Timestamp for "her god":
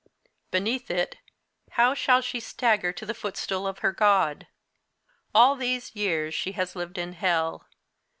3.85-4.47